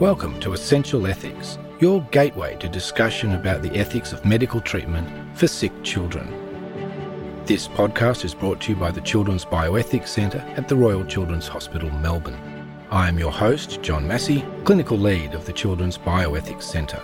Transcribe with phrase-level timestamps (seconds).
[0.00, 5.48] Welcome to Essential Ethics, your gateway to discussion about the ethics of medical treatment for
[5.48, 6.28] sick children.
[7.46, 11.48] This podcast is brought to you by the Children's Bioethics Centre at the Royal Children's
[11.48, 12.38] Hospital, Melbourne.
[12.92, 17.02] I am your host, John Massie, Clinical Lead of the Children's Bioethics Centre.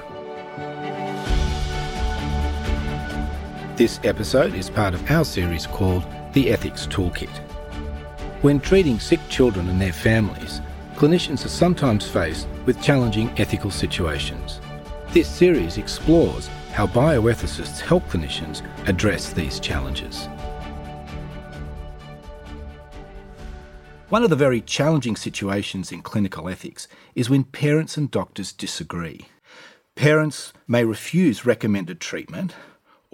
[3.74, 7.36] This episode is part of our series called The Ethics Toolkit.
[8.42, 10.61] When treating sick children and their families,
[10.95, 14.61] clinicians are sometimes faced with challenging ethical situations.
[15.11, 20.29] This series explores how bioethicists help clinicians address these challenges.
[24.08, 29.26] One of the very challenging situations in clinical ethics is when parents and doctors disagree.
[29.96, 32.55] Parents may refuse recommended treatment,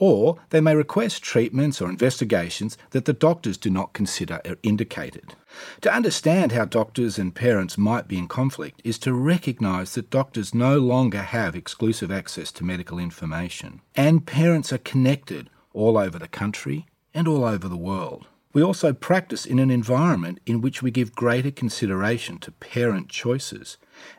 [0.00, 5.34] or they may request treatments or investigations that the doctors do not consider are indicated.
[5.82, 10.54] To understand how doctors and parents might be in conflict is to recognise that doctors
[10.54, 16.28] no longer have exclusive access to medical information, and parents are connected all over the
[16.28, 18.26] country and all over the world.
[18.52, 23.76] We also practice in an environment in which we give greater consideration to parent choices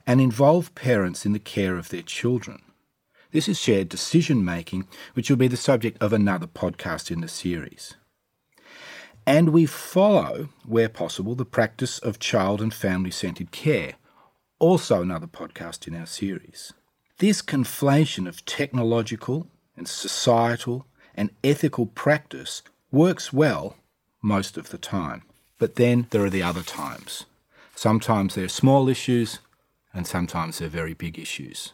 [0.08, 2.61] and involve parents in the care of their children.
[3.31, 7.27] This is shared decision making, which will be the subject of another podcast in the
[7.27, 7.95] series.
[9.25, 13.93] And we follow, where possible, the practice of child and family centred care,
[14.59, 16.73] also another podcast in our series.
[17.19, 23.75] This conflation of technological and societal and ethical practice works well
[24.21, 25.21] most of the time.
[25.57, 27.25] But then there are the other times.
[27.75, 29.39] Sometimes they're small issues,
[29.93, 31.73] and sometimes they're very big issues.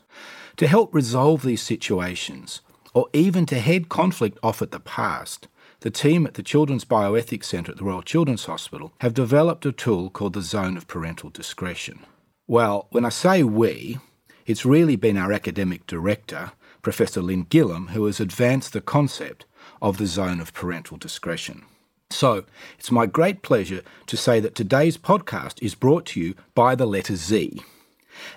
[0.58, 2.62] To help resolve these situations,
[2.96, 5.48] or even to head conflict off at the past,
[5.82, 9.72] the team at the Children's Bioethics Centre at the Royal Children's Hospital have developed a
[9.72, 12.08] tool called the Zone of Parental Discretion.
[12.48, 14.00] Well, when I say we,
[14.48, 19.46] it's really been our academic director, Professor Lynn Gillam, who has advanced the concept
[19.80, 21.66] of the Zone of Parental Discretion.
[22.10, 22.46] So,
[22.80, 26.88] it's my great pleasure to say that today's podcast is brought to you by the
[26.88, 27.62] letter Z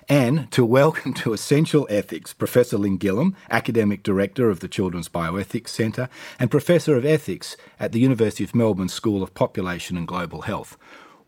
[0.07, 5.69] and to welcome to Essential Ethics Professor Lynn Gillam, Academic Director of the Children's Bioethics
[5.69, 6.09] Centre
[6.39, 10.77] and Professor of Ethics at the University of Melbourne School of Population and Global Health.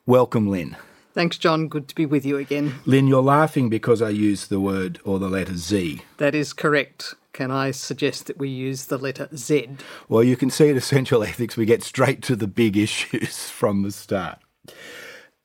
[0.06, 0.76] Welcome, Lynn.
[1.14, 1.68] Thanks, John.
[1.68, 2.76] Good to be with you again.
[2.86, 6.02] Lynn, you're laughing because I used the word or the letter Z.
[6.18, 7.14] That is correct.
[7.34, 9.70] Can I suggest that we use the letter Z?
[10.10, 13.84] Well, you can see at Essential Ethics we get straight to the big issues from
[13.84, 14.40] the start.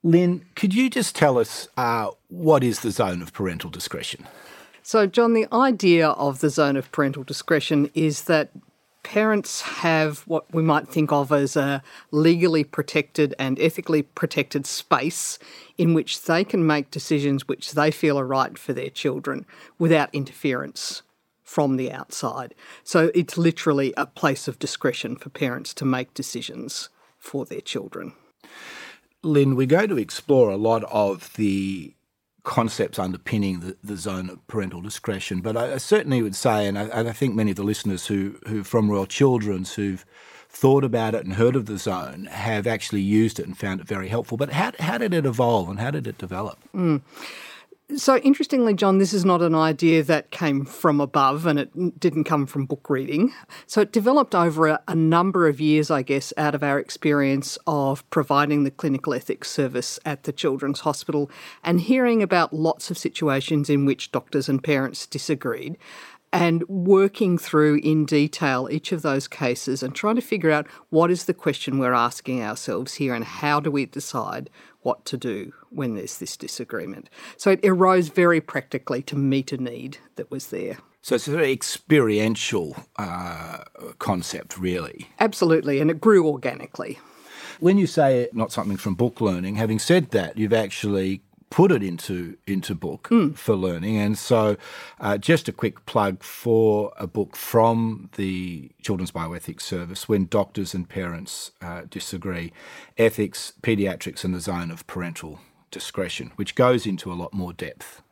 [0.03, 4.27] Lynn, could you just tell us uh, what is the zone of parental discretion?
[4.83, 8.51] So, John, the idea of the zone of parental discretion is that
[9.03, 15.39] parents have what we might think of as a legally protected and ethically protected space
[15.79, 19.47] in which they can make decisions which they feel are right for their children
[19.79, 21.03] without interference
[21.43, 22.55] from the outside.
[22.85, 28.13] So it's literally a place of discretion for parents to make decisions for their children.
[29.23, 31.95] Lynn, we're going to explore a lot of the
[32.49, 36.79] concepts underpinning the, the zone of parental discretion, but I, I certainly would say, and
[36.79, 40.05] I, and I, think many of the listeners who, who from Royal Children's who've
[40.49, 43.87] thought about it and heard of the zone have actually used it and found it
[43.87, 44.39] very helpful.
[44.39, 46.59] But how, how did it evolve and how did it develop?
[46.75, 47.03] Mm.
[47.97, 52.25] So, interestingly, John, this is not an idea that came from above and it didn't
[52.25, 53.33] come from book reading.
[53.67, 57.57] So, it developed over a, a, number of years, I guess, out of our experience
[57.67, 61.31] of providing the clinical ethics service at the Children's Hospital
[61.65, 65.79] and hearing about lots of situations in which doctors and parents disagreed
[66.31, 71.11] and working through in detail each of those cases and trying to figure out what
[71.11, 74.51] is the question we're asking ourselves here and how do we decide
[74.83, 77.11] what to do when there's this disagreement.
[77.37, 80.79] So it arose very practically to meet a need that was there.
[81.03, 83.65] So it's a very experiential uh,
[83.99, 85.09] concept, really.
[85.21, 86.99] Absolutely, and it grew organically.
[87.61, 91.83] When you say not something from book learning, having said that, you've actually put it
[91.83, 93.37] into into book mm.
[93.37, 93.97] for learning.
[93.97, 94.57] And so,
[95.01, 100.75] uh, just a quick plug for a book from the Children's Bioethics Service when doctors
[100.75, 102.53] and parents uh, disagree:
[102.97, 105.41] ethics, pediatrics, and the zone of parental
[105.71, 108.03] discretion, which goes into a lot more depth.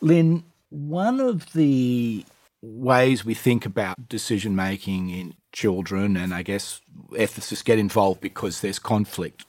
[0.00, 2.24] Lynn, one of the
[2.62, 6.80] ways we think about decision making in children, and I guess
[7.10, 9.44] ethicists get involved because there's conflict,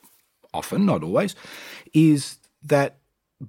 [0.54, 1.36] often, not always,
[1.94, 2.98] is that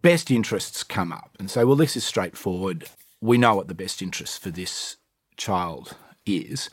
[0.03, 2.89] best interests come up and say, well, this is straightforward.
[3.21, 4.97] We know what the best interest for this
[5.37, 5.97] child
[6.27, 6.71] is.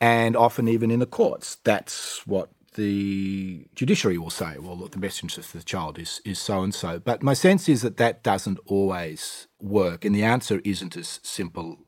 [0.00, 4.98] And often, even in the courts, that's what the judiciary will say, well, look, the
[4.98, 7.00] best interest of the child is, is so and so.
[7.00, 11.78] But my sense is that that doesn't always work, and the answer isn't as simple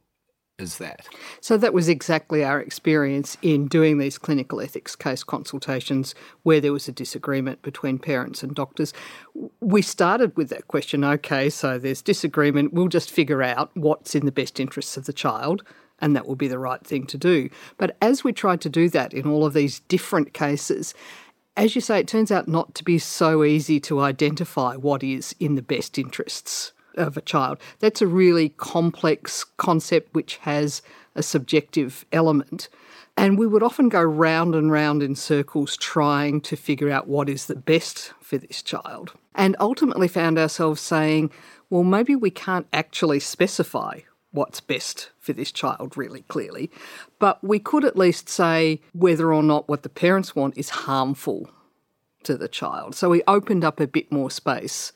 [0.58, 1.06] as that.
[1.40, 6.72] So that was exactly our experience in doing these clinical ethics case consultations where there
[6.72, 8.92] was a disagreement between parents and doctors.
[9.60, 14.26] We started with that question okay, so there's disagreement, we'll just figure out what's in
[14.26, 15.62] the best interests of the child
[16.00, 17.48] and that will be the right thing to do.
[17.76, 20.94] But as we tried to do that in all of these different cases,
[21.56, 25.34] as you say, it turns out not to be so easy to identify what is
[25.38, 27.58] in the best interests of a child.
[27.78, 30.82] That's a really complex concept which has
[31.14, 32.68] a subjective element.
[33.16, 37.28] And we would often go round and round in circles trying to figure out what
[37.28, 39.12] is the best for this child.
[39.34, 41.30] And ultimately found ourselves saying,
[41.68, 44.00] well, maybe we can't actually specify
[44.30, 46.70] what's best for this child really clearly.
[47.18, 51.50] But we could at least say whether or not what the parents want is harmful
[52.24, 52.94] to the child.
[52.94, 54.92] So we opened up a bit more space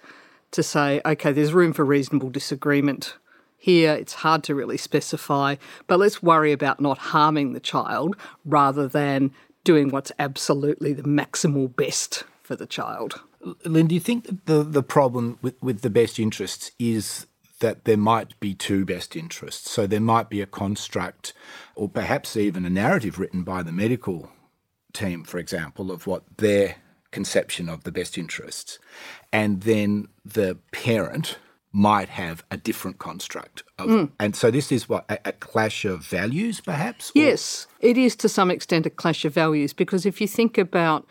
[0.52, 3.16] to say, okay, there's room for reasonable disagreement
[3.56, 3.92] here.
[3.92, 5.56] It's hard to really specify,
[5.86, 9.32] but let's worry about not harming the child rather than
[9.64, 13.20] doing what's absolutely the maximal best for the child.
[13.64, 17.26] Lynn, do you think that the, the problem with, with the best interests is
[17.60, 19.70] that there might be two best interests.
[19.70, 21.32] So there might be a construct
[21.74, 24.30] or perhaps even a narrative written by the medical
[24.92, 26.76] team, for example, of what their
[27.10, 28.78] conception of the best interests.
[29.32, 31.38] And then the parent
[31.72, 33.62] might have a different construct.
[33.78, 34.10] Of, mm.
[34.18, 37.12] And so this is what, a, a clash of values, perhaps?
[37.14, 41.06] Yes, it is to some extent a clash of values because if you think about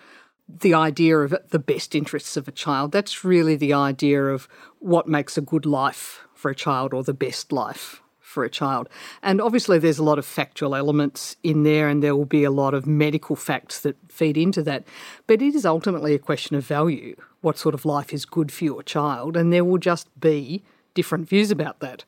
[0.48, 4.48] the idea of the best interests of a child, that's really the idea of
[4.80, 8.02] what makes a good life for a child or the best life
[8.36, 8.90] for a child.
[9.24, 12.52] And obviously, there's a lot of factual elements in there, and there will be a
[12.52, 14.84] lot of medical facts that feed into that.
[15.26, 18.66] But it is ultimately a question of value what sort of life is good for
[18.66, 22.04] your child, and there will just be different views about that.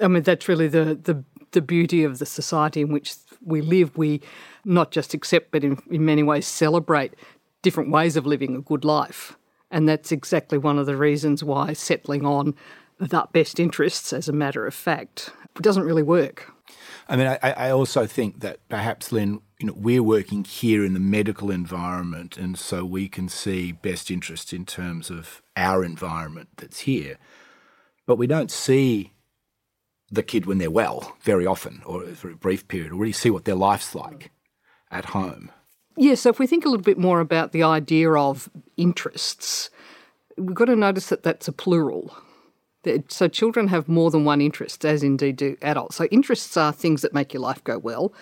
[0.00, 3.14] I mean, that's really the, the, the beauty of the society in which
[3.44, 3.96] we live.
[3.96, 4.20] We
[4.64, 7.14] not just accept, but in, in many ways celebrate
[7.62, 9.36] different ways of living a good life.
[9.70, 12.54] And that's exactly one of the reasons why settling on
[12.98, 16.52] that best interests as a matter of fact doesn't really work.
[17.08, 20.94] I mean, I, I, also think that perhaps, Lynn, you know, we're working here in
[20.94, 26.48] the medical environment, and so we can see best interests in terms of our environment
[26.56, 27.18] that's here.
[28.06, 29.12] But we don't see
[30.10, 33.30] the kid when they're well very often, or for a brief period, or really see
[33.30, 34.30] what their life's like
[34.90, 35.50] at home.
[35.96, 39.70] Yes, yeah, so if we think a little bit more about the idea of interests,
[40.38, 42.16] we've got to notice that that's a plural.
[43.08, 45.96] So children have more than one interest, as indeed do adults.
[45.96, 48.12] So interests are things that make your life go well.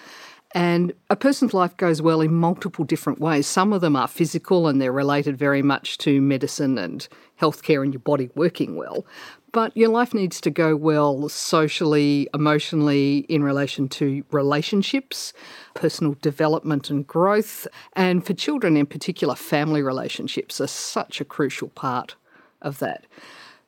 [0.53, 3.47] And a person's life goes well in multiple different ways.
[3.47, 7.07] Some of them are physical and they're related very much to medicine and
[7.41, 9.07] healthcare and your body working well.
[9.53, 15.33] But your life needs to go well socially, emotionally, in relation to relationships,
[15.75, 17.67] personal development and growth.
[17.95, 22.17] And for children in particular, family relationships are such a crucial part
[22.61, 23.07] of that.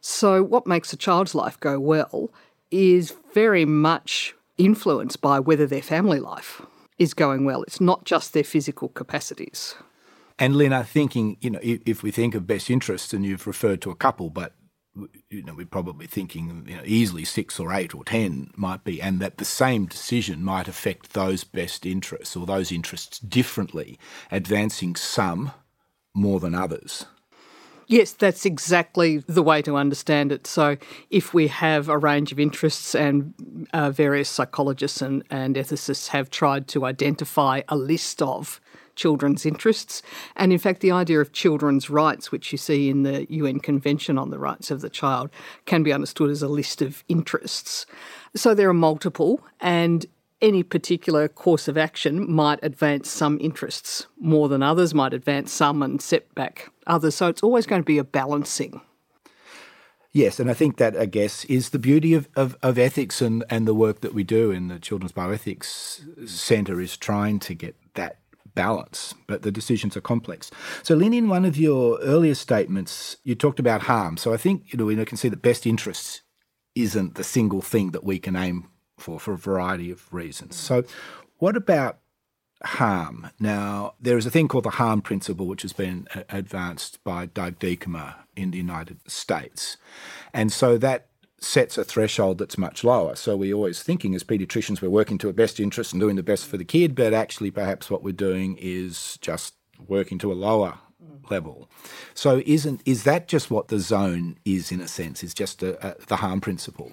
[0.03, 2.33] So, what makes a child's life go well
[2.73, 6.61] is very much influenced by whether their family life
[6.99, 7.63] is going well.
[7.63, 9.77] It's not just their physical capacities.
[10.41, 13.91] And I'm thinking, you know, if we think of best interests, and you've referred to
[13.91, 14.55] a couple, but
[15.31, 19.01] you know, we're probably thinking you know, easily six or eight or ten might be,
[19.01, 24.01] and that the same decision might affect those best interests or those interests differently,
[24.33, 25.53] advancing some
[26.13, 27.07] more than others.
[27.93, 30.47] Yes, that's exactly the way to understand it.
[30.47, 30.79] So,
[31.11, 33.35] if we have a range of interests, and
[33.75, 38.63] uh, various psychologists and, and ethicists have tried to identify a list of
[38.97, 40.01] children's interests,
[40.37, 44.17] and in fact, the idea of children's rights, which you see in the UN Convention
[44.17, 45.29] on the Rights of the Child,
[45.67, 47.85] can be understood as a list of interests.
[48.35, 50.07] So, there are multiple, and
[50.43, 55.83] any particular course of action might advance some interests more than others, might advance some
[55.83, 57.15] and set back others.
[57.15, 58.81] So it's always going to be a balancing.
[60.15, 63.45] Yes, and I think that, I guess, is the beauty of, of, of, ethics and,
[63.49, 67.77] and the work that we do in the Children's Bioethics Centre is trying to get
[67.95, 68.19] that
[68.55, 70.51] balance, but the decisions are complex.
[70.83, 74.19] So, Lynn, in one of your earlier statements, you talked about harm.
[74.19, 76.21] So I think you know, we can see that best interests
[76.75, 78.69] isn't the single thing that we can aim
[79.03, 80.57] for, for a variety of reasons.
[80.57, 80.85] So,
[81.39, 81.99] what about
[82.65, 83.31] harm?
[83.41, 87.59] Now, there is a thing called the harm principle, which has been advanced by Doug
[87.59, 89.77] Diekema in the United States.
[90.33, 91.09] And so that
[91.41, 93.17] sets a threshold that's much lower.
[93.17, 96.23] So we're always thinking as paediatricians we're working to a best interest and doing the
[96.23, 99.55] best for the kid, but actually perhaps what we're doing is just
[99.89, 100.79] working to a lower
[101.31, 101.69] level.
[102.15, 105.25] So isn't is that just what the zone is in a sense?
[105.25, 106.93] Is just a, a, the harm principle?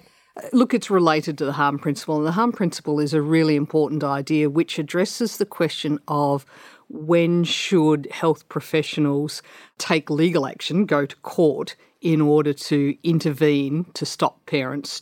[0.53, 4.03] Look, it's related to the harm principle, and the harm principle is a really important
[4.03, 6.45] idea which addresses the question of
[6.89, 9.41] when should health professionals
[9.77, 15.01] take legal action, go to court in order to intervene to stop parents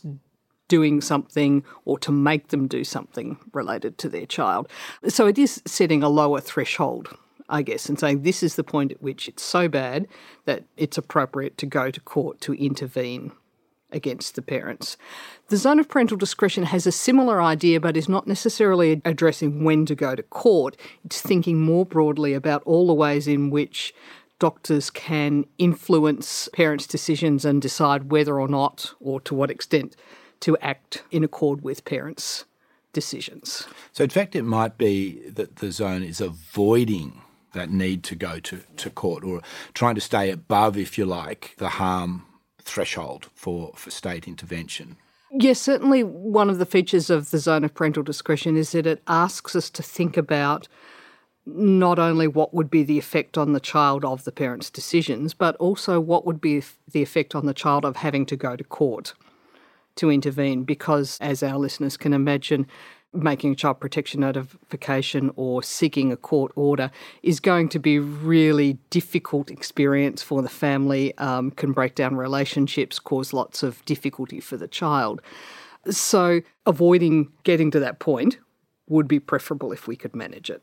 [0.68, 4.68] doing something or to make them do something related to their child.
[5.08, 7.16] So it is setting a lower threshold
[7.48, 10.06] I guess, and saying this is the point at which it's so bad
[10.44, 13.32] that it's appropriate to go to court to intervene
[13.90, 14.96] against the parents.
[15.48, 19.86] The zone of parental discretion has a similar idea, but is not necessarily addressing when
[19.86, 20.76] to go to court.
[21.04, 23.94] It's thinking more broadly about all the ways in which
[24.38, 29.96] doctors can influence parents' decisions and decide whether or not, or to what extent,
[30.40, 32.44] to act in accord with parents'
[32.92, 33.66] decisions.
[33.92, 38.38] So, in fact, it might be that the zone is avoiding that need to go
[38.38, 39.40] to, to court or
[39.74, 42.24] trying to stay above, if you like, the harm
[42.68, 44.96] threshold for, for state intervention.
[45.30, 49.02] Yes, certainly one of the features of the zone of parental discretion is that it
[49.06, 50.68] asks us to think about
[51.44, 55.56] not only what would be the effect on the child of the parent's decisions, but
[55.56, 59.14] also what would be the effect on the child of having to go to court
[59.96, 60.64] to intervene.
[60.64, 62.66] Because, as our listeners can imagine,
[63.12, 66.90] making a child protection notification or seeking a court order
[67.22, 72.98] is going to be really difficult experience for the family, um, can break down relationships,
[72.98, 75.22] cause lots of difficulty for the child.
[75.90, 78.38] So avoiding getting to that point
[78.88, 80.62] would be preferable if we could manage it.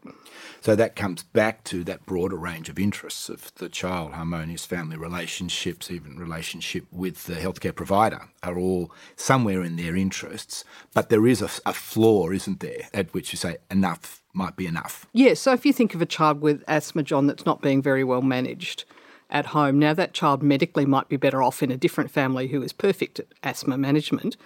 [0.62, 4.98] So that comes back to that broader range of interests of the child, harmonious family
[4.98, 10.64] relationships, even relationship with the healthcare provider are all somewhere in their interests.
[10.94, 14.68] But there is a, a floor, isn't there, at which you say enough might be
[14.68, 15.06] enough.
[15.14, 15.28] Yes.
[15.28, 18.04] Yeah, so if you think of a child with asthma, John, that's not being very
[18.04, 18.86] well managed
[19.30, 22.62] at home, now that child medically might be better off in a different family who
[22.62, 24.38] is perfect at asthma management.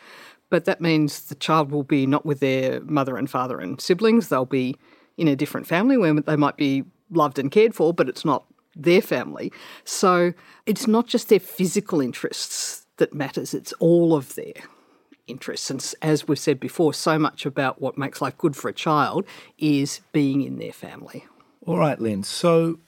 [0.49, 4.29] But that means the child will be not with their mother and father and siblings.
[4.29, 4.75] They'll be
[5.17, 8.45] in a different family where they might be loved and cared for, but it's not
[8.75, 9.51] their family.
[9.83, 10.33] So
[10.65, 14.53] it's not just their physical interests that matters, it's all of their
[15.27, 15.69] interests.
[15.69, 19.25] And as we've said before, so much about what makes life good for a child
[19.57, 21.25] is being in their family.
[21.65, 22.23] All right, Lynn.
[22.23, 22.79] So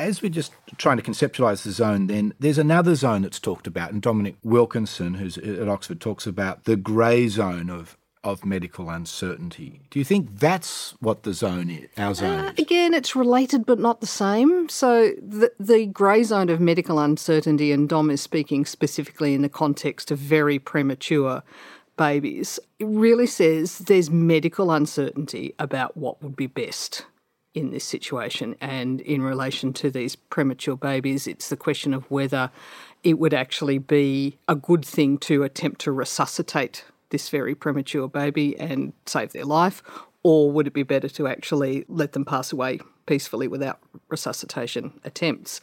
[0.00, 3.92] as we're just trying to conceptualise the zone, then there's another zone that's talked about,
[3.92, 9.80] and Dominic Wilkinson, who's at Oxford, talks about the grey zone of of medical uncertainty.
[9.88, 11.88] Do you think that's what the zone is?
[11.96, 12.58] Our zone uh, is?
[12.58, 14.68] Again, it's related but not the same.
[14.68, 19.48] So the the grey zone of medical uncertainty, and Dom is speaking specifically in the
[19.48, 21.42] context of very premature
[21.96, 22.58] babies.
[22.78, 27.04] It really says there's medical uncertainty about what would be best
[27.54, 28.56] in this situation.
[28.60, 32.50] And in relation to these premature babies, it's the question of whether
[33.02, 38.58] it would actually be a good thing to attempt to resuscitate this very premature baby
[38.58, 39.82] and save their life,
[40.22, 45.60] or would it be better to actually let them pass away peacefully without resuscitation attempts?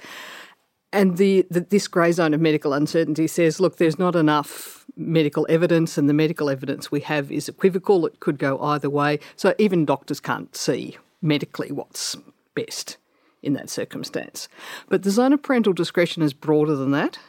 [0.92, 5.46] And the, the, this grey zone of medical uncertainty says, look, there's not enough medical
[5.50, 8.06] evidence, and the medical evidence we have is equivocal.
[8.06, 9.20] It could go either way.
[9.36, 12.16] So even doctors can't see medically what's
[12.56, 12.98] best
[13.44, 14.48] in that circumstance.
[14.90, 17.20] But the zone of parental discretion is broader than that.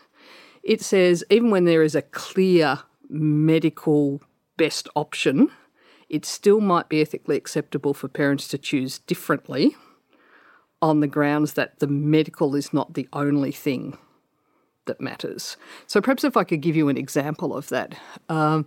[0.62, 4.20] It says even when there is a clear medical
[4.56, 5.50] best option,
[6.08, 9.76] it still might be ethically acceptable for parents to choose differently
[10.80, 13.98] on the grounds that the medical is not the only thing
[14.86, 15.56] that matters.
[15.86, 17.94] So perhaps if I could give you an example of that.
[18.28, 18.66] Um,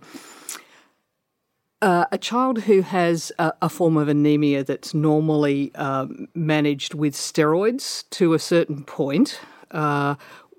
[1.82, 7.12] uh, a child who has a, a, form of anemia that's normally um, managed with
[7.12, 9.40] steroids to a certain point,
[9.72, 10.14] uh,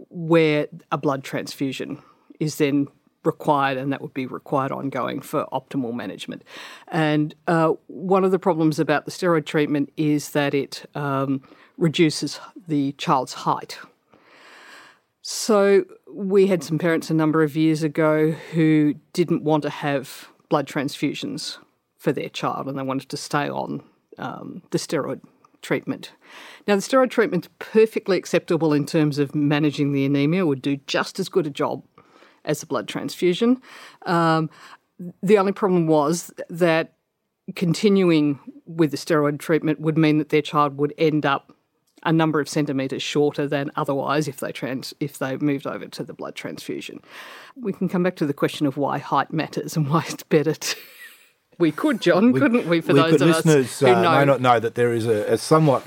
[0.10, 1.98] where a blood transfusion
[2.42, 2.88] is then
[3.24, 6.44] required, and that would be required ongoing for optimal management.
[6.90, 11.42] And uh, one of the problems about the steroid treatment is that it um,
[11.78, 13.80] reduces the child's height.
[15.22, 20.28] So we had some parents a number of years ago who didn't want to have
[20.50, 21.58] blood transfusions
[21.98, 23.82] for their child and they wanted to stay on
[24.18, 25.22] um, the steroid
[25.62, 26.12] treatment.
[26.68, 31.20] Now, the steroid treatment's perfectly acceptable in terms of managing the anemia, would do just
[31.20, 31.84] as good a job
[32.46, 33.62] as a blood transfusion.
[34.06, 34.50] Um,
[35.22, 36.94] the only problem was that
[37.56, 41.53] continuing with the steroid treatment would mean that their child would end up
[42.06, 46.04] a number of centimetres shorter than otherwise if they trans if they moved over to
[46.04, 47.00] the blood transfusion.
[47.56, 50.54] We can come back to the question of why height matters and why it's better
[50.54, 50.76] to.
[51.60, 52.82] We could, John, we, couldn't we?
[52.82, 54.12] For we those could, of listeners, us who uh, know.
[54.18, 55.86] may not know that there is a, a somewhat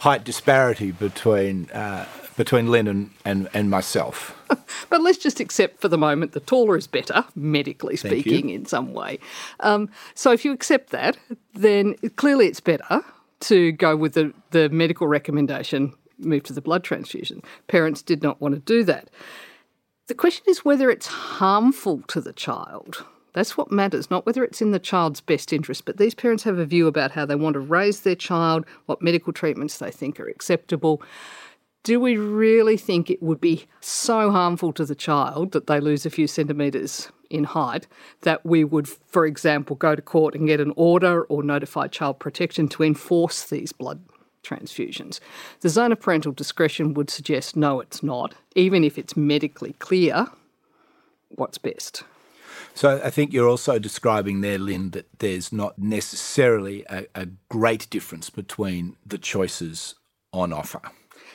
[0.00, 2.06] height disparity between uh,
[2.36, 4.36] between Lynn and, and, and myself.
[4.90, 8.92] but let's just accept for the moment the taller is better, medically speaking, in some
[8.92, 9.18] way.
[9.60, 11.16] Um, so if you accept that,
[11.54, 13.04] then clearly it's better
[13.48, 17.42] to go with the, the medical recommendation, move to the blood transfusion.
[17.68, 19.10] Parents did not want to do that.
[20.06, 23.04] The question is whether it's harmful to the child.
[23.32, 25.84] That's what matters, not whether it's in the child's best interest.
[25.84, 29.02] But these parents have a view about how they want to raise their child, what
[29.02, 31.02] medical treatments they think are acceptable.
[31.82, 36.06] Do we really think it would be so harmful to the child that they lose
[36.06, 37.86] a few centimetres in height
[38.22, 42.18] that we would, for example, go to court and get an order or notify child
[42.18, 44.00] protection to enforce these blood
[44.42, 45.20] transfusions?
[45.60, 50.26] The zone of parental discretion would suggest no, it's not, even if it's medically clear
[51.28, 52.04] what's best.
[52.74, 57.88] So I think you're also describing there, Lynn, that there's not necessarily a, a great
[57.88, 59.94] difference between the choices
[60.32, 60.80] on offer.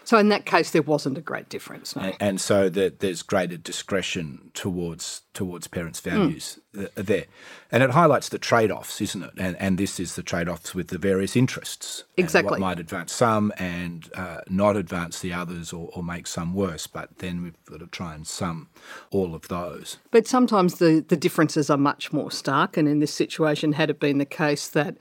[0.09, 1.95] So in that case, there wasn't a great difference.
[1.95, 2.01] No?
[2.01, 6.91] And, and so that there's greater discretion towards towards parents' values mm.
[6.95, 7.25] there,
[7.71, 9.33] and it highlights the trade-offs, isn't it?
[9.37, 12.05] And and this is the trade-offs with the various interests.
[12.17, 12.49] Exactly.
[12.49, 16.87] What might advance some and uh, not advance the others, or, or make some worse.
[16.87, 18.69] But then we've got to try and sum
[19.11, 19.97] all of those.
[20.09, 22.77] But sometimes the the differences are much more stark.
[22.77, 24.97] And in this situation, had it been the case that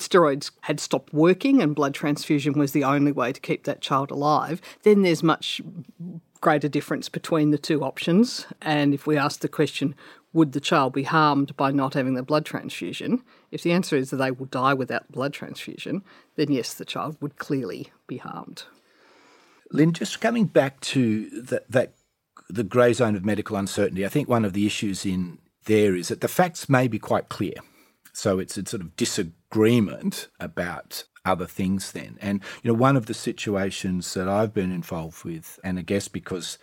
[0.00, 4.10] steroids had stopped working and blood transfusion was the only way to keep that child
[4.10, 5.60] alive, then there's much
[6.40, 8.46] greater difference between the two options.
[8.62, 9.94] And if we ask the question,
[10.32, 13.24] would the child be harmed by not having the blood transfusion?
[13.50, 16.04] If the answer is that they will die without blood transfusion,
[16.36, 18.64] then yes, the child would clearly be harmed.
[19.72, 21.94] Lynn, just coming back to that,
[22.48, 26.08] the grey zone of medical uncertainty, I think one of the issues in there is
[26.08, 27.54] that the facts may be quite clear.
[28.12, 28.96] So it's a sort of
[29.50, 32.18] disagreement about other things then.
[32.20, 36.08] And, you know, one of the situations that I've been involved with, and I guess
[36.08, 36.58] because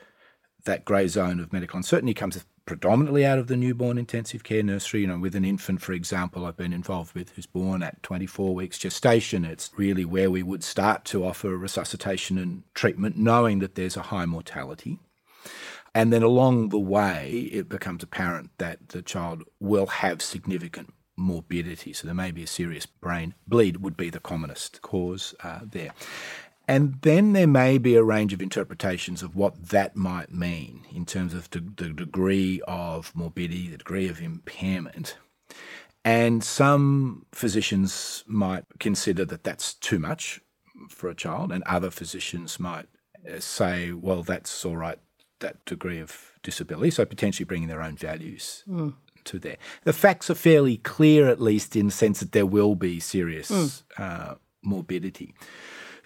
[0.66, 5.02] that grey zone of medical uncertainty comes predominantly out of the newborn intensive care nursery.
[5.02, 8.56] You know, with an infant, for example, I've been involved with who's born at 24
[8.56, 9.46] weeks gestation.
[9.46, 14.04] It's really where we would start to offer resuscitation and treatment, knowing that there's a
[14.04, 15.00] high mortality.
[15.94, 21.94] And then along the way, it becomes apparent that the child will have significant morbidity.
[21.94, 25.92] So there may be a serious brain bleed, would be the commonest cause uh, there.
[26.68, 31.06] And then there may be a range of interpretations of what that might mean in
[31.06, 35.18] terms of the, the degree of morbidity, the degree of impairment.
[36.04, 40.42] And some physicians might consider that that's too much
[40.90, 42.88] for a child, and other physicians might
[43.32, 45.00] uh, say, well, that's all right,
[45.40, 46.92] that degree of disability.
[46.92, 48.94] So potentially bringing their own values mm
[49.26, 49.58] to there.
[49.84, 53.52] The facts are fairly clear, at least in the sense that there will be serious
[53.52, 53.84] mm.
[53.98, 55.34] uh, morbidity.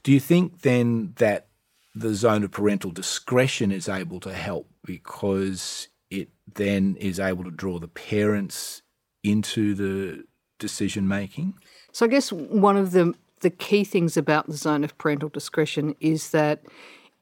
[0.03, 1.47] Do you think then that
[1.95, 7.51] the zone of parental discretion is able to help because it then is able to
[7.51, 8.81] draw the parents
[9.23, 10.23] into the
[10.57, 11.55] decision making?
[11.91, 15.95] So I guess one of the the key things about the zone of parental discretion
[16.01, 16.61] is that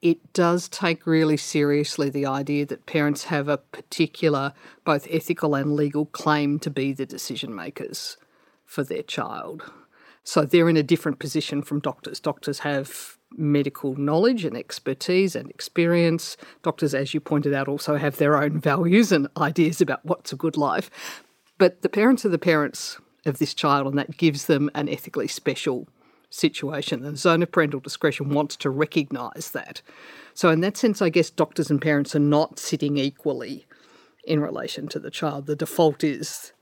[0.02, 4.54] it does take really seriously the idea that parents have a particular,
[4.86, 8.18] both ethical and legal claim to be the decision makers
[8.66, 9.72] for their child.
[10.24, 12.20] So they're in a different position from doctors.
[12.20, 16.38] Doctors have medical knowledge and expertise and experience.
[16.64, 20.38] Doctors, as you pointed out, also have their own values and ideas about what's a
[20.38, 20.90] good life.
[21.58, 25.28] But the parents are the parents of this child, and that gives them an ethically
[25.28, 25.88] special
[26.30, 27.02] situation.
[27.02, 29.82] The zone of parental discretion wants to recognise that.
[30.34, 33.66] So, in that sense, I guess doctors and parents are not sitting equally
[34.26, 35.46] in relation to the child.
[35.46, 36.54] The default is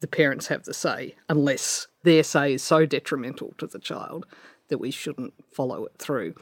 [0.00, 4.26] the parents have the say, unless their say is so detrimental to the child
[4.68, 6.34] that we shouldn't follow it through.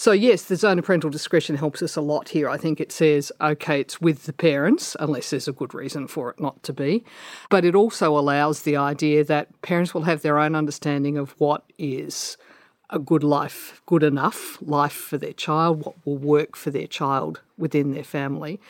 [0.00, 2.48] So, yes, the zone of parental discretion helps us a lot here.
[2.48, 6.30] I think it says, okay, it's with the parents, unless there's a good reason for
[6.30, 7.04] it not to be.
[7.50, 11.64] But it also allows the idea that parents will have their own understanding of what
[11.78, 12.36] is
[12.90, 17.40] a good life, good enough life for their child, what will work for their child
[17.58, 18.60] within their family.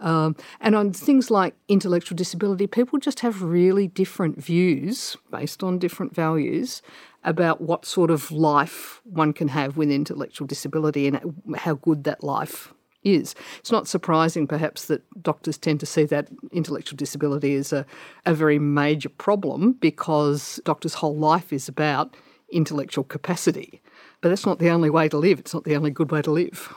[0.00, 5.78] Um, and on things like intellectual disability, people just have really different views based on
[5.78, 6.80] different values
[7.24, 12.22] about what sort of life one can have with intellectual disability and how good that
[12.22, 12.72] life
[13.04, 13.34] is.
[13.58, 17.86] It's not surprising, perhaps, that doctors tend to see that intellectual disability as a,
[18.26, 22.14] a very major problem because doctors' whole life is about
[22.50, 23.80] intellectual capacity.
[24.20, 26.30] But that's not the only way to live, it's not the only good way to
[26.30, 26.74] live.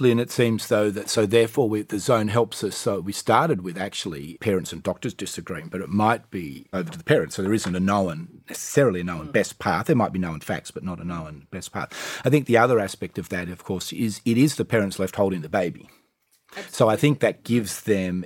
[0.00, 2.76] Lynn, it seems though that so therefore we, the zone helps us.
[2.76, 6.98] So we started with actually parents and doctors disagreeing, but it might be over to
[6.98, 7.36] the parents.
[7.36, 9.32] So there isn't a known necessarily a known hmm.
[9.32, 9.86] best path.
[9.86, 12.20] There might be known facts, but not a known best path.
[12.24, 15.16] I think the other aspect of that, of course, is it is the parents left
[15.16, 15.88] holding the baby.
[16.50, 16.72] Absolutely.
[16.72, 18.24] So I think that gives them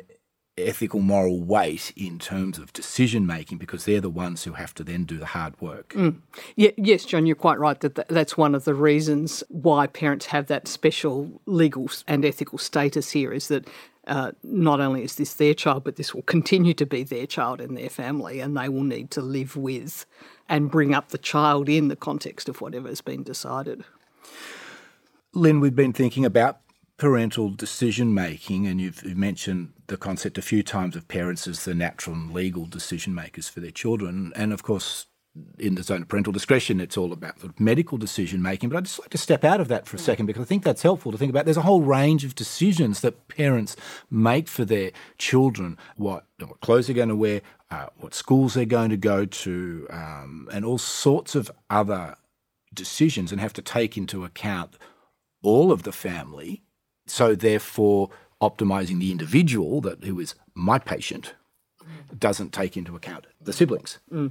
[0.59, 4.85] ethical moral weight in terms of decision making because they're the ones who have to
[4.85, 5.91] then do the hard work.
[5.91, 6.21] Mm.
[6.57, 10.49] Yeah, yes, John, you're quite right that that's one of the reasons why parents have
[10.49, 13.67] that special legal and ethical status here is that
[14.07, 17.61] uh, not only is this their child, but this will continue to be their child
[17.61, 20.07] and their family, and they will need to live with
[20.49, 23.85] and bring up the child in the context of whatever has been decided.
[25.35, 26.62] Lynn, we've been thinking about
[27.03, 31.75] parental decision making, and you've, mentioned the concept a few times of parents as the
[31.75, 34.33] natural and legal decision makers for their children.
[34.37, 35.07] And of course,
[35.59, 38.69] in the zone of parental discretion, it's all about medical decision making.
[38.69, 40.63] But I'd just like to step out of that for a second because I think
[40.63, 41.45] that's helpful to think about.
[41.45, 43.75] There's a whole range of decisions that parents
[44.09, 47.41] make for their children what, what clothes they're going to wear,
[47.73, 52.15] uh, what schools they're going to go to, um, and all sorts of other
[52.73, 54.79] decisions, and have to take into account
[55.43, 56.63] all of the family
[57.07, 58.11] so therefore,
[58.41, 61.35] optimizing the individual that who is my patient
[62.19, 63.99] doesn't take into account the siblings.
[64.13, 64.31] Mm.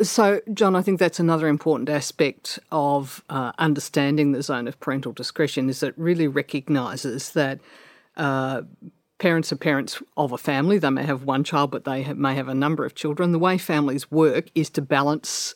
[0.00, 5.12] So, John, I think that's another important aspect of uh, understanding the zone of parental
[5.12, 7.60] discretion is it really recognises that
[8.16, 8.62] uh,
[9.18, 10.78] parents are parents of a family.
[10.78, 13.32] They may have one child, but they have, may have a number of children.
[13.32, 15.54] The way families work is to balance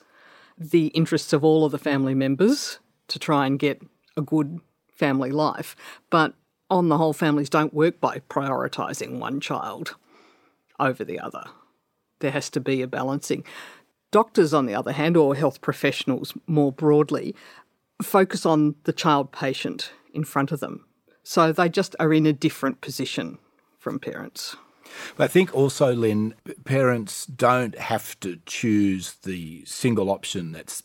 [0.58, 3.82] the interests of all of the family members to try and get
[4.16, 4.60] a good
[4.94, 5.74] family life.
[6.10, 6.34] But
[6.74, 9.94] on the whole, families don't work by prioritising one child
[10.80, 11.44] over the other.
[12.18, 13.44] There has to be a balancing.
[14.10, 17.34] Doctors, on the other hand, or health professionals more broadly,
[18.02, 20.84] focus on the child patient in front of them.
[21.22, 23.38] So they just are in a different position
[23.78, 24.56] from parents.
[25.16, 26.34] But I think also, Lynn,
[26.64, 30.82] parents don't have to choose the single option that's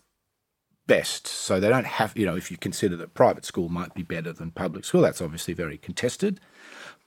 [0.89, 1.28] best.
[1.28, 4.34] So they don't have, you know, if you consider that private school might be better
[4.34, 6.41] than public school, that's obviously very contested,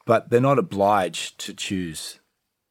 [0.07, 2.21] but they're not obliged to choose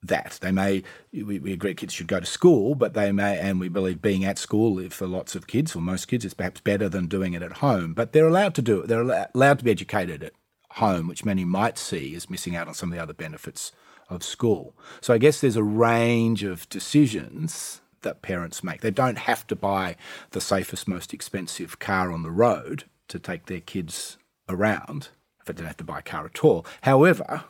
[0.01, 0.39] that.
[0.41, 3.67] They may, we, we, agree kids should go to school, but they may, and we
[3.67, 7.07] believe being at school for lots of kids, or most kids, is perhaps better than
[7.07, 7.93] doing it at home.
[7.93, 8.87] But they're allowed to do it.
[8.87, 10.33] They're allowed to be educated at
[10.71, 13.73] home, which many might see as missing out on some of the other benefits
[14.09, 14.75] of school.
[15.01, 18.81] So I guess there's a range of decisions that parents make.
[18.81, 19.95] They don't have to buy
[20.31, 25.09] the safest, most expensive car on the road to take their kids around.
[25.39, 26.65] If they don't have to buy a car at all.
[26.81, 27.45] However,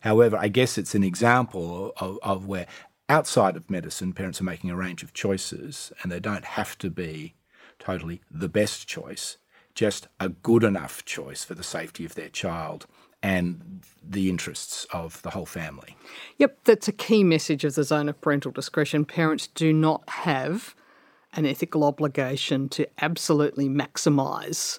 [0.00, 2.66] however, I guess it's an example of, of where
[3.08, 6.90] outside of medicine, parents are making a range of choices, and they don't have to
[6.90, 7.34] be
[7.78, 9.38] totally the best choice,
[9.74, 12.86] just a good enough choice for the safety of their child
[13.22, 15.96] and the interests of the whole family.
[16.38, 19.04] Yep, that's a key message of the zone of parental discretion.
[19.04, 20.74] Parents do not have
[21.34, 24.78] an ethical obligation to absolutely maximise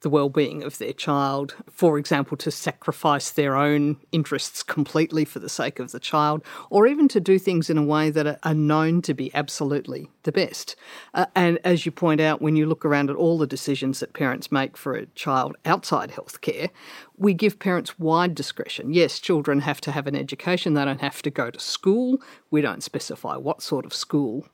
[0.00, 5.48] the well-being of their child for example to sacrifice their own interests completely for the
[5.48, 9.02] sake of the child or even to do things in a way that are known
[9.02, 10.76] to be absolutely the best.
[11.14, 14.12] Uh, and as you point out when you look around at all the decisions that
[14.12, 16.70] parents make for a child outside healthcare
[17.16, 18.92] we give parents wide discretion.
[18.92, 20.74] Yes children have to have an education.
[20.74, 22.18] They don't have to go to school.
[22.50, 24.46] We don't specify what sort of school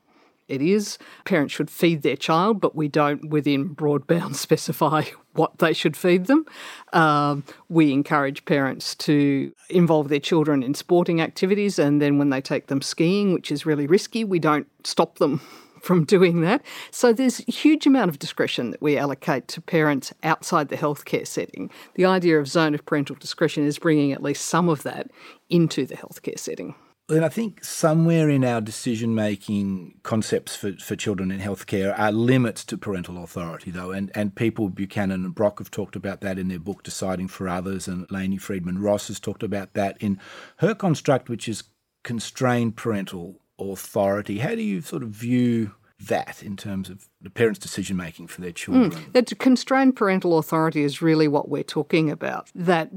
[0.48, 0.98] it is.
[1.24, 5.96] Parents should feed their child, but we don't, within broad bounds, specify what they should
[5.96, 6.46] feed them.
[6.92, 12.40] Um, we encourage parents to involve their children in sporting activities, and then when they
[12.40, 15.40] take them skiing, which is really risky, we don't stop them
[15.80, 16.62] from doing that.
[16.90, 21.26] So there's a huge amount of discretion that we allocate to parents outside the healthcare
[21.26, 21.70] setting.
[21.94, 25.11] The idea of zone of parental discretion is bringing at least some of that
[25.50, 26.74] into the healthcare setting.
[27.11, 32.11] And I think somewhere in our decision making concepts for, for children in healthcare are
[32.11, 33.90] limits to parental authority, though.
[33.90, 37.47] And, and people, Buchanan and Brock, have talked about that in their book, Deciding for
[37.47, 37.88] Others.
[37.88, 40.19] And Lainie Friedman Ross has talked about that in
[40.59, 41.64] her construct, which is
[42.05, 44.38] constrained parental authority.
[44.38, 48.40] How do you sort of view that in terms of the parents' decision making for
[48.40, 48.93] their children?
[48.93, 52.51] Mm, that constrained parental authority is really what we're talking about.
[52.55, 52.90] That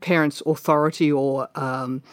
[0.00, 2.04] parents' authority or um,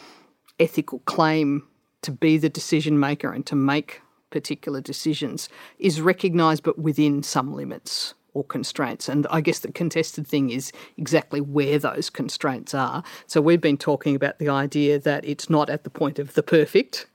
[0.58, 1.66] ethical claim
[2.02, 7.52] to be the decision maker and to make particular decisions is recognised but within some
[7.54, 9.08] limits or constraints.
[9.08, 13.02] And I guess the contested thing is exactly where those constraints are.
[13.26, 16.42] So we've been talking about the idea that it's not at the point of the
[16.42, 17.06] perfect,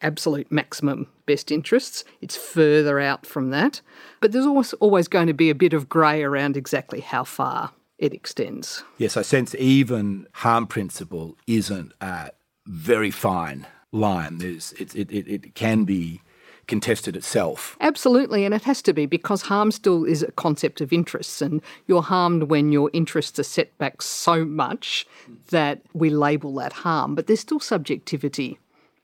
[0.00, 2.04] absolute maximum best interests.
[2.20, 3.80] It's further out from that.
[4.20, 7.72] But there's always, always going to be a bit of grey around exactly how far
[7.98, 8.84] it extends.
[8.96, 12.30] Yes, I sense even harm principle isn't a
[12.68, 14.38] very fine line.
[14.38, 16.20] There's, it, it, it, it can be
[16.66, 17.76] contested itself.
[17.80, 21.62] Absolutely, and it has to be because harm still is a concept of interests, and
[21.86, 25.06] you're harmed when your interests are set back so much
[25.48, 28.58] that we label that harm, but there's still subjectivity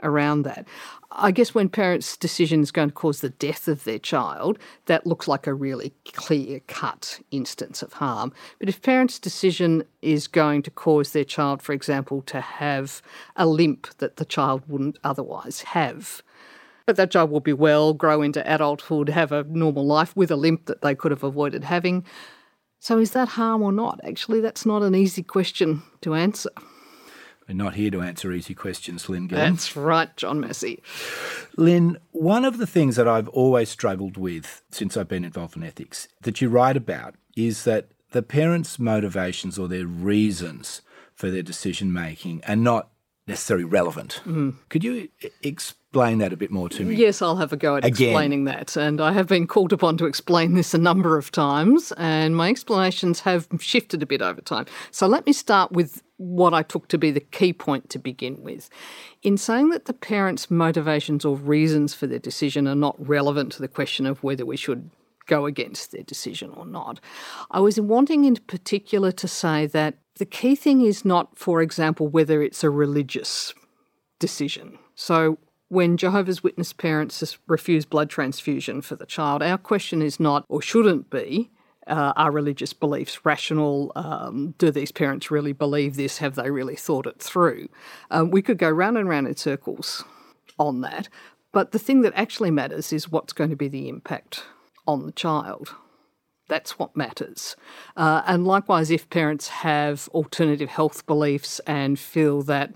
[0.05, 0.67] around that.
[1.11, 5.07] I guess when parents' decision is going to cause the death of their child, that
[5.07, 8.33] looks like a really clear cut instance of harm.
[8.59, 13.01] But if parents' decision is going to cause their child, for example, to have
[13.37, 16.23] a limp that the child wouldn't otherwise have,
[16.87, 20.37] but that child will be well, grow into adulthood, have a normal life with a
[20.37, 22.05] limp that they could have avoided having.
[22.81, 24.01] So, is that harm or not?
[24.05, 26.51] Actually, that's not an easy question to answer.
[27.48, 29.50] We're not here to answer easy questions, Lynn Gillam.
[29.50, 30.83] That's right, John Massie.
[31.57, 35.62] Lynn, one of the things that I've always struggled with since I've been involved in
[35.62, 40.83] ethics that you write about is that the parents' motivations or their reasons
[41.14, 42.90] for their decision making are not
[43.26, 44.20] necessarily relevant.
[44.24, 44.54] Mm.
[44.68, 45.09] Could you
[45.42, 46.94] explain that a bit more to me?
[46.94, 48.09] Yes, I'll have a go at Again.
[48.09, 48.76] explaining that.
[48.76, 52.50] And I have been called upon to explain this a number of times, and my
[52.50, 54.66] explanations have shifted a bit over time.
[54.90, 58.42] So let me start with what I took to be the key point to begin
[58.42, 58.70] with.
[59.22, 63.62] In saying that the parents' motivations or reasons for their decision are not relevant to
[63.62, 64.90] the question of whether we should
[65.26, 67.00] go against their decision or not.
[67.50, 72.09] I was wanting in particular to say that the key thing is not, for example,
[72.09, 73.54] whether it's a religious
[74.18, 74.78] decision.
[74.94, 80.44] So when Jehovah's Witness parents refuse blood transfusion for the child, our question is not,
[80.48, 81.50] or shouldn't be,
[81.87, 83.92] uh, are religious beliefs rational?
[83.96, 86.18] Um, do these parents really believe this?
[86.18, 87.68] Have they really thought it through?
[88.11, 90.05] Um, we could go round and round in circles
[90.59, 91.09] on that.
[91.53, 94.44] But the thing that actually matters is what's going to be the impact
[94.87, 95.74] on the child.
[96.48, 97.57] That's what matters.
[97.96, 102.72] Uh, and likewise, if parents have alternative health beliefs and feel that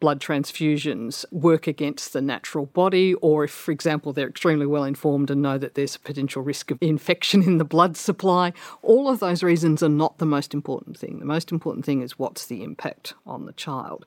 [0.00, 5.30] blood transfusions work against the natural body, or if, for example, they're extremely well informed
[5.30, 9.20] and know that there's a potential risk of infection in the blood supply, all of
[9.20, 11.18] those reasons are not the most important thing.
[11.18, 14.06] The most important thing is what's the impact on the child.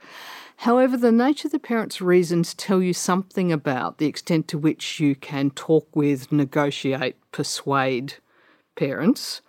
[0.57, 4.99] However, the nature of the parents' reasons tell you something about the extent to which
[4.99, 8.15] you can talk with, negotiate, persuade
[8.75, 9.41] parents.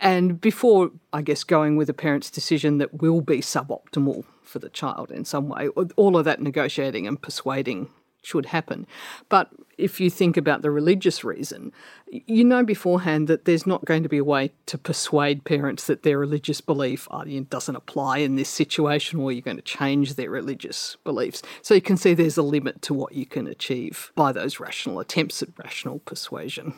[0.00, 4.70] And before, I guess, going with a parent's decision that will be suboptimal for the
[4.70, 7.88] child in some way, all of that negotiating and persuading
[8.22, 8.86] should happen.
[9.28, 11.72] But if you think about the religious reason,
[12.06, 16.02] you know beforehand that there's not going to be a way to persuade parents that
[16.02, 20.30] their religious belief oh, doesn't apply in this situation or you're going to change their
[20.30, 21.42] religious beliefs.
[21.62, 25.00] So you can see there's a limit to what you can achieve by those rational
[25.00, 26.74] attempts at rational persuasion.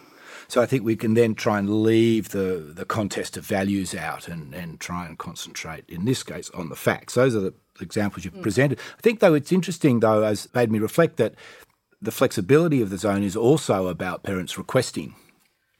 [0.53, 4.29] So I think we can then try and leave the, the contest of values out
[4.29, 7.15] and, and try and concentrate, in this case, on the facts.
[7.15, 8.43] Those are the examples you've mm.
[8.43, 8.79] presented.
[8.79, 11.37] I think, though, it's interesting, though, as made me reflect that
[12.03, 15.15] the flexibility of the zone is also about parents requesting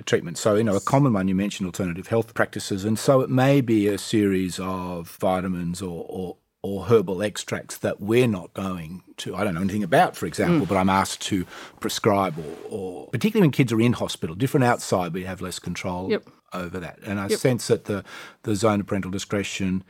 [0.07, 0.39] treatment.
[0.39, 3.61] So, you know, a common one you mentioned alternative health practices, and so it may
[3.61, 9.35] be a series of vitamins or, or, or herbal extracts that we're not going to,
[9.35, 10.69] I don't know anything about, for example, mm.
[10.69, 11.45] but I'm asked to
[11.81, 16.09] prescribe, or, or, particularly when kids are in hospital, different outside, we have less control
[16.09, 16.25] yep.
[16.53, 17.01] over that.
[17.05, 17.39] And I yep.
[17.41, 18.05] sense that the,
[18.45, 19.83] the zone of parental discretion,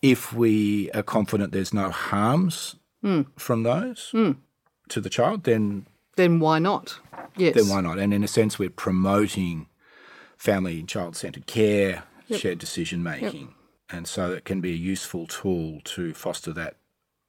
[0.00, 3.26] if we are confident there's no harms mm.
[3.36, 4.36] from those mm.
[4.88, 5.86] to the child, then.
[6.16, 6.98] Then why not?
[7.36, 7.54] Yes.
[7.54, 7.98] Then why not?
[7.98, 9.66] And in a sense, we're promoting
[10.38, 12.40] family and child centred care, yep.
[12.40, 13.52] shared decision making
[13.90, 16.76] and so it can be a useful tool to foster that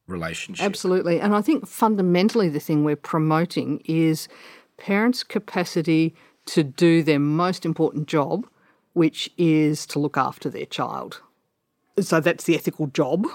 [0.08, 0.66] relationship.
[0.66, 1.20] Absolutely.
[1.20, 4.28] And I think fundamentally the thing we're promoting is
[4.78, 6.16] parents' capacity
[6.46, 8.48] to do their most important job,
[8.94, 11.22] which is to look after their child.
[12.00, 13.28] So that's the ethical job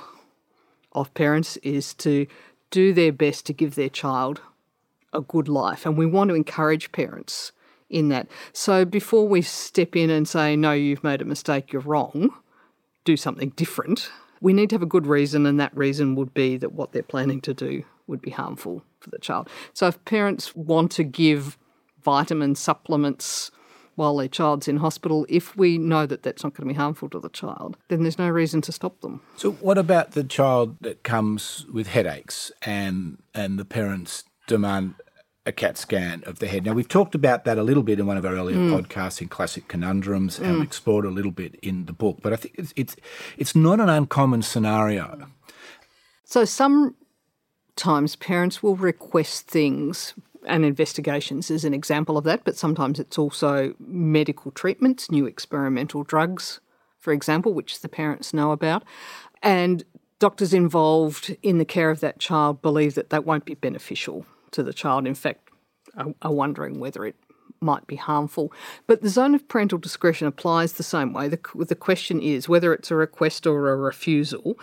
[0.92, 2.26] of parents is to
[2.70, 4.40] do their best to give their child
[5.12, 5.85] a good life.
[5.85, 7.52] And we want to encourage parents
[7.90, 8.28] in that.
[8.52, 12.30] So before we step in and say, no, you've made a mistake, you're wrong,
[13.05, 14.11] do something different,
[14.41, 17.03] we need to have a good reason, and that reason would be that what they're
[17.03, 19.49] planning to do would be harmful for the child.
[19.73, 21.57] So if parents want to give
[22.03, 23.51] vitamin supplements
[23.95, 27.09] while their child's in hospital, if we know that that's not going to be harmful
[27.11, 29.21] to the child, then there's no reason to stop them.
[29.37, 34.95] So what about the child that comes with headaches and and the parents demand
[35.44, 36.64] a CAT scan of the head.
[36.64, 38.70] Now, we've talked about that a little bit in one of our earlier mm.
[38.70, 40.44] podcasts in Classic Conundrums mm.
[40.44, 42.96] and explored a little bit in the book, but I think it's, it's,
[43.37, 45.26] it's not an uncommon scenario.
[46.24, 50.14] So, sometimes parents will request things
[50.46, 56.02] and investigations is an example of that, but sometimes it's also medical treatments, new experimental
[56.02, 56.61] drugs
[57.02, 58.85] for example, which the parents know about.
[59.42, 59.83] And
[60.20, 64.62] doctors involved in the care of that child believe that that won't be beneficial to
[64.62, 65.07] the child.
[65.07, 65.51] In fact,
[65.97, 67.17] are, wondering whether it
[67.61, 68.53] might be harmful.
[68.87, 71.29] But the zone of parental discretion applies the same way.
[71.29, 74.59] The, the question is whether it's a request or a refusal.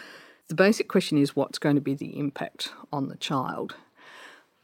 [0.47, 3.75] The basic question is what's going to be the impact on the child.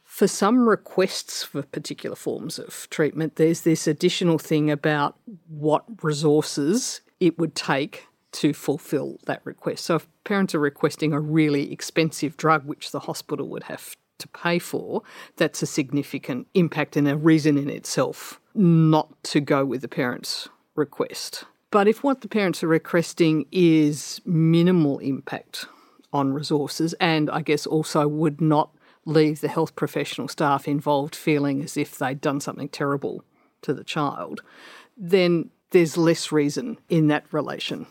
[0.02, 5.16] For some requests for particular forms of treatment, there's this additional thing about
[5.48, 9.84] what resources it would take to fulfill that request.
[9.84, 14.28] So, if parents are requesting a really expensive drug, which the hospital would have to
[14.28, 15.02] pay for,
[15.36, 20.48] that's a significant impact and a reason in itself not to go with the parent's
[20.74, 21.44] request.
[21.70, 25.66] But if what the parents are requesting is minimal impact
[26.12, 28.70] on resources and I guess also would not
[29.04, 33.24] leave the health professional staff involved feeling as if they'd done something terrible
[33.62, 34.42] to the child,
[34.96, 37.86] then there's less reason in that relation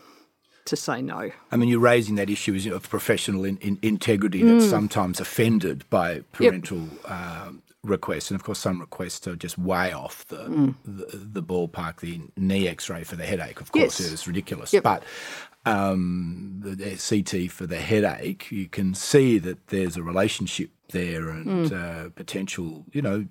[0.66, 1.30] to say no.
[1.50, 4.58] I mean, you're raising that issue of professional in, in integrity mm.
[4.58, 7.10] that's sometimes offended by parental yep.
[7.10, 10.74] um, requests, and of course, some requests are just way off the mm.
[10.84, 12.00] the, the, ballpark.
[12.00, 14.12] The knee X-ray for the headache, of course, yes.
[14.12, 14.82] is ridiculous, yep.
[14.82, 15.02] but.
[15.64, 21.68] Um, the CT for the headache, you can see that there's a relationship there and
[21.68, 21.72] mm.
[21.72, 23.26] uh, potential, you know,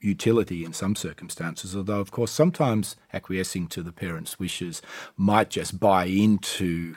[0.00, 4.82] utility in some circumstances, although, of course, sometimes acquiescing to the parents' wishes
[5.16, 6.96] might just buy into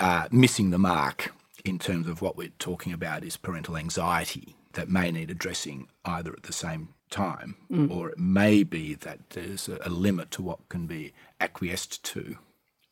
[0.00, 1.32] uh, missing the mark
[1.64, 6.32] in terms of what we're talking about is parental anxiety that may need addressing either
[6.32, 7.90] at the same time mm.
[7.90, 12.36] or it may be that there's a, a limit to what can be acquiesced to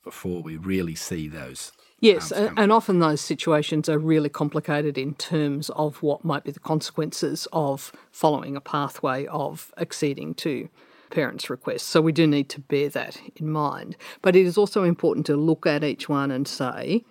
[0.03, 5.71] before we really see those Yes, and often those situations are really complicated in terms
[5.71, 10.69] of what might be the consequences of following a pathway of acceding to
[11.11, 11.85] parents' requests.
[11.85, 13.97] So we do need to bear that in mind.
[14.21, 17.03] But it is also important to look at each one and say,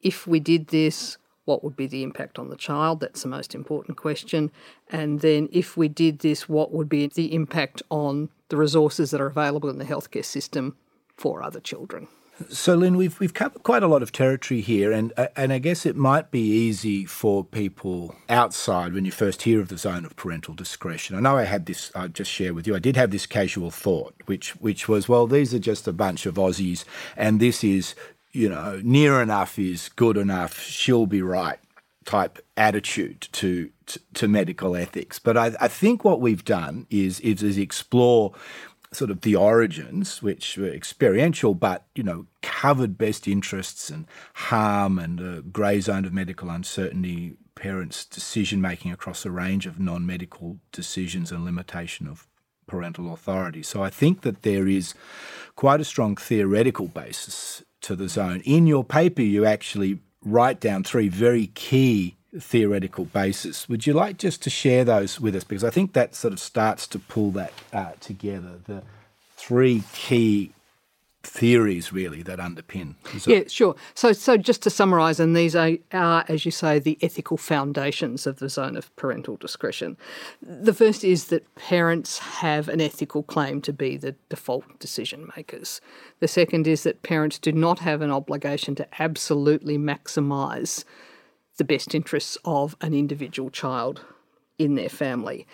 [0.00, 3.00] if we did this, what would be the impact on the child?
[3.00, 4.50] That's the most important question.
[4.90, 9.20] And then if we did this, what would be the impact on the resources that
[9.20, 10.76] are available in the healthcare system
[11.16, 12.08] for other children?
[12.48, 15.58] So, Lynn, we've we've covered quite a lot of territory here, and uh, and I
[15.58, 20.06] guess it might be easy for people outside when you first hear of the zone
[20.06, 21.14] of parental discretion.
[21.14, 21.92] I know I had this.
[21.94, 22.74] I just share with you.
[22.74, 26.24] I did have this casual thought, which which was, well, these are just a bunch
[26.24, 26.84] of Aussies,
[27.16, 27.94] and this is,
[28.32, 30.58] you know, near enough is good enough.
[30.58, 31.58] She'll be right
[32.04, 35.18] type attitude to, to, to medical ethics.
[35.18, 38.32] But I, I, think what we've done is, is, is explore
[38.92, 44.98] sort of the origins, which were experiential, but you know covered best interests and harm
[44.98, 50.58] and a grey zone of medical uncertainty, parents' decision making across a range of non-medical
[50.70, 52.26] decisions and limitation of
[52.66, 53.62] parental authority.
[53.62, 54.94] So I think that there is
[55.56, 58.40] quite a strong theoretical basis to the zone.
[58.44, 63.68] In your paper, you actually write down three very key theoretical basis.
[63.68, 65.44] Would you like just to share those with us?
[65.44, 68.58] Because I think that sort of starts to pull that uh, together.
[68.66, 68.82] The
[69.36, 70.52] three key
[71.22, 72.94] theories really that underpin.
[73.26, 73.76] Yeah, sure.
[73.94, 78.26] So, so just to summarise, and these are, are, as you say, the ethical foundations
[78.26, 79.96] of the zone of parental discretion.
[80.42, 85.80] The first is that parents have an ethical claim to be the default decision makers.
[86.20, 90.84] The second is that parents do not have an obligation to absolutely maximise
[91.56, 94.04] the best interests of an individual child
[94.58, 95.46] in their family.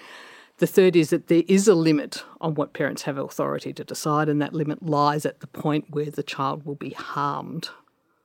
[0.59, 4.29] The third is that there is a limit on what parents have authority to decide,
[4.29, 7.71] and that limit lies at the point where the child will be harmed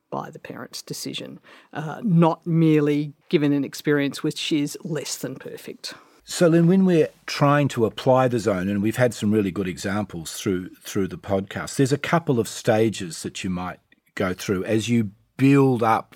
[0.10, 1.40] by the parent's decision,
[1.74, 5.94] uh, not merely given an experience which is less than perfect.
[6.24, 9.68] So, Lynn, when we're trying to apply the zone, and we've had some really good
[9.68, 13.80] examples through through the podcast, there's a couple of stages that you might
[14.16, 16.16] go through as you build up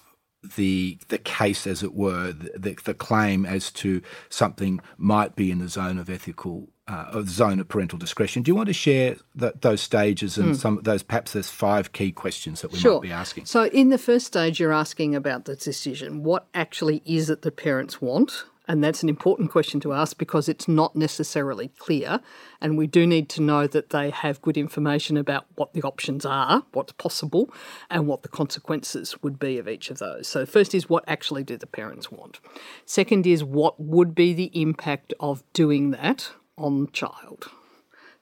[0.55, 5.59] the the case, as it were, the, the, claim as to something might be in
[5.59, 8.43] the zone of ethical, uh, zone of parental discretion.
[8.43, 10.55] Do you want to share the, those stages and mm.
[10.55, 11.03] some of those?
[11.03, 12.93] Perhaps there's five key questions that we sure.
[12.95, 13.45] might be asking.
[13.45, 16.23] So, in the first stage, you're asking about the decision.
[16.23, 18.45] What actually is it that parents want?
[18.67, 22.19] And that's an important question to ask because it's not necessarily clear.
[22.59, 26.25] And we do need to know that they have good information about what the options
[26.25, 27.53] are, what's possible,
[27.89, 30.27] and what the consequences would be of each of those.
[30.27, 32.39] So, first is what actually do the parents want?
[32.85, 37.49] Second is what would be the impact of doing that on the child?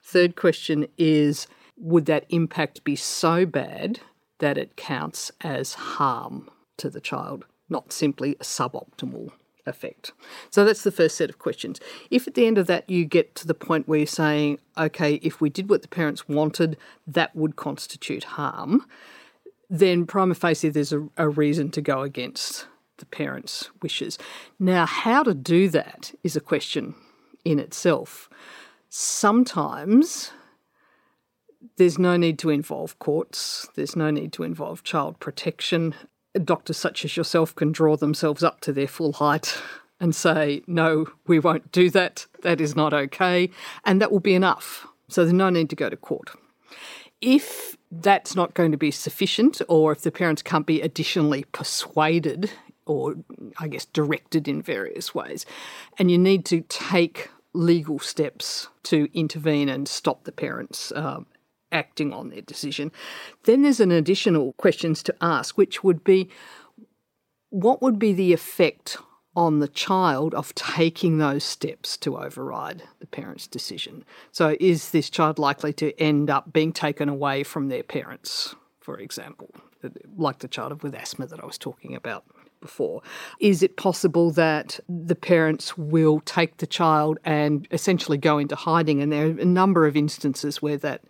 [0.02, 4.00] Third question is would that impact be so bad
[4.38, 9.32] that it counts as harm to the child, not simply a suboptimal
[9.66, 10.12] effect?
[10.50, 11.80] So that's the first set of questions.
[12.10, 15.14] If at the end of that you get to the point where you're saying, okay,
[15.22, 18.86] if we did what the parents wanted, that would constitute harm,
[19.68, 22.66] then prima facie there's a, a reason to go against
[22.98, 24.18] the parents' wishes.
[24.58, 26.94] Now, how to do that is a question
[27.44, 28.28] in itself.
[28.88, 30.30] Sometimes
[31.76, 35.94] there's no need to involve courts, there's no need to involve child protection.
[36.44, 39.58] Doctors such as yourself can draw themselves up to their full height
[40.00, 43.50] and say, no, we won't do that, that is not okay,
[43.84, 44.86] and that will be enough.
[45.08, 46.30] So there's no need to go to court.
[47.20, 52.50] If that's not going to be sufficient, or if the parents can't be additionally persuaded
[52.84, 53.16] or,
[53.58, 55.46] I guess, directed in various ways,
[55.98, 61.20] and you need to take legal steps to intervene and stop the parents uh,
[61.72, 62.92] acting on their decision,
[63.44, 66.28] then there's an additional questions to ask, which would be
[67.50, 68.98] what would be the effect
[69.36, 74.04] on the child of taking those steps to override the parent's decision.
[74.32, 78.98] So, is this child likely to end up being taken away from their parents, for
[78.98, 79.50] example,
[80.16, 82.24] like the child with asthma that I was talking about?
[82.58, 83.02] Before.
[83.38, 89.02] Is it possible that the parents will take the child and essentially go into hiding?
[89.02, 91.02] And there are a number of instances where that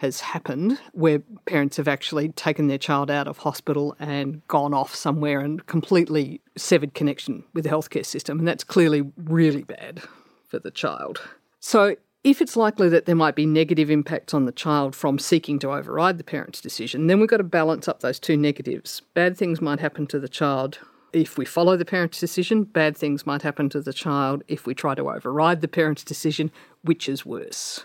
[0.00, 4.94] has happened where parents have actually taken their child out of hospital and gone off
[4.94, 8.38] somewhere and completely severed connection with the healthcare system.
[8.38, 10.02] And that's clearly really bad
[10.48, 11.20] for the child.
[11.60, 15.58] So, if it's likely that there might be negative impacts on the child from seeking
[15.60, 19.00] to override the parent's decision, then we've got to balance up those two negatives.
[19.14, 20.78] Bad things might happen to the child
[21.12, 24.74] if we follow the parent's decision, bad things might happen to the child if we
[24.74, 26.50] try to override the parent's decision,
[26.82, 27.84] which is worse.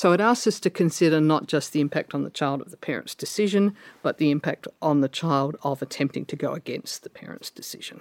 [0.00, 2.78] So it asks us to consider not just the impact on the child of the
[2.78, 7.50] parent's decision, but the impact on the child of attempting to go against the parent's
[7.50, 8.00] decision.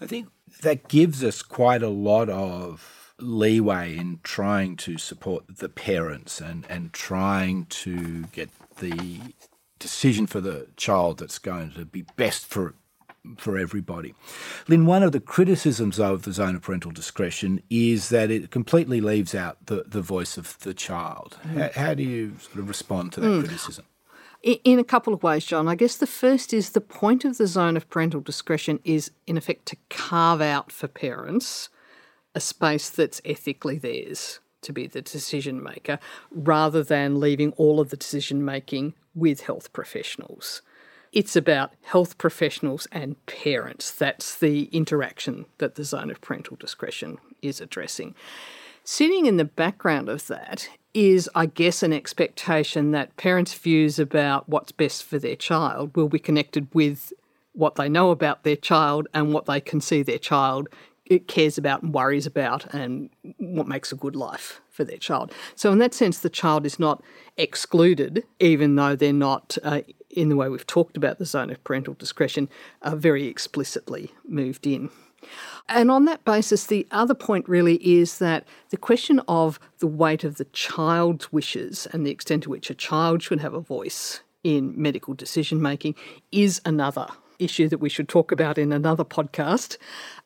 [0.00, 0.26] I think
[0.62, 6.66] that gives us quite a lot of leeway in trying to support the parents and,
[6.68, 9.20] and trying to get the
[9.78, 12.74] decision for the child that's going to be best for
[13.38, 14.14] for everybody.
[14.68, 19.00] Lynn, one of the criticisms of the zone of parental discretion is that it completely
[19.00, 21.38] leaves out the, the voice of the child.
[21.44, 21.74] Mm.
[21.74, 23.40] How, how, do you sort of respond to that mm.
[23.40, 23.84] criticism?
[24.42, 25.66] In a couple of ways, John.
[25.66, 29.36] I guess the first is the point of the zone of parental discretion is, in
[29.36, 31.68] effect, to carve out for parents
[32.34, 35.98] a space that's ethically theirs to be the decision maker
[36.30, 40.60] rather than leaving all of the decision making with health professionals.
[41.12, 43.90] It's about health professionals and parents.
[43.90, 48.14] That's the interaction that the zone of parental discretion is addressing.
[48.84, 54.48] Sitting in the background of that is, I guess, an expectation that parents' views about
[54.48, 57.12] what's best for their child will be connected with
[57.52, 60.68] what they know about their child and what they can see their child
[61.26, 65.32] cares about and worries about and what makes a good life for their child.
[65.54, 67.02] So, in that sense, the child is not
[67.36, 71.62] excluded, even though they're not uh, in the way we've talked about the zone of
[71.64, 72.48] parental discretion,
[72.82, 74.90] are very explicitly moved in.
[75.68, 80.24] And on that basis, the other point really is that the question of the weight
[80.24, 84.20] of the child's wishes and the extent to which a child should have a voice
[84.44, 85.96] in medical decision making
[86.30, 89.76] is another issue that we should talk about in another podcast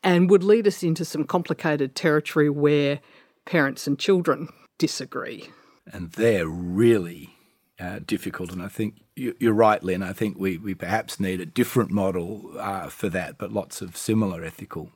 [0.03, 2.99] and would lead us into some complicated territory where
[3.45, 5.49] parents and children disagree.
[5.91, 7.35] And they're really
[7.79, 8.51] uh, difficult.
[8.51, 10.03] And I think you're right, Lynn.
[10.03, 13.97] I think we, we perhaps need a different model uh, for that, but lots of
[13.97, 14.91] similar ethical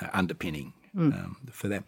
[0.00, 1.12] uh, underpinning mm.
[1.12, 1.84] um, for that.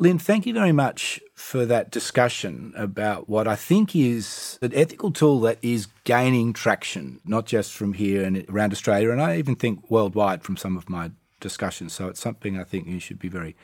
[0.00, 5.10] Lynn, thank you very much for that discussion about what I think is an ethical
[5.10, 9.56] tool that is gaining traction, not just from here and around Australia, and I even
[9.56, 11.92] think worldwide from some of my discussions.
[11.92, 13.54] So it's something I think you should be very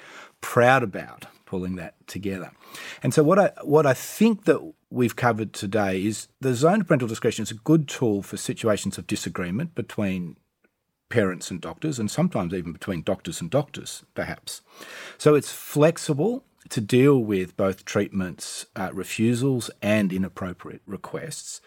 [0.43, 2.51] proud about pulling that together.
[3.03, 4.61] And so what I what I think that
[4.91, 8.99] we've covered today is the zone of parental discretion is a good tool for situations
[8.99, 10.37] of disagreement between
[11.09, 14.63] parents and doctors, and sometimes even between doctors and doctors, perhaps.
[15.19, 21.61] So it's flexible to deal with both treatments, uh, refusals, and inappropriate requests.